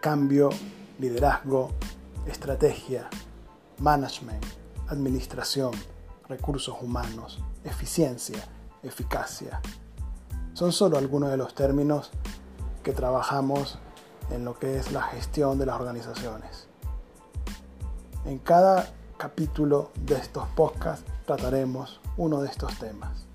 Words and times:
cambio, 0.00 0.48
liderazgo, 0.98 1.70
estrategia, 2.26 3.08
management, 3.78 4.44
administración, 4.88 5.72
recursos 6.28 6.74
humanos, 6.80 7.42
eficiencia, 7.64 8.48
eficacia. 8.82 9.60
Son 10.54 10.72
solo 10.72 10.96
algunos 10.96 11.30
de 11.30 11.36
los 11.36 11.54
términos 11.54 12.10
que 12.82 12.92
trabajamos 12.92 13.78
en 14.30 14.44
lo 14.44 14.58
que 14.58 14.78
es 14.78 14.90
la 14.92 15.02
gestión 15.02 15.58
de 15.58 15.66
las 15.66 15.78
organizaciones. 15.78 16.66
En 18.24 18.38
cada 18.38 18.90
capítulo 19.18 19.90
de 20.06 20.14
estos 20.14 20.46
podcasts 20.56 21.04
trataremos 21.26 22.00
uno 22.16 22.40
de 22.40 22.48
estos 22.48 22.78
temas. 22.78 23.29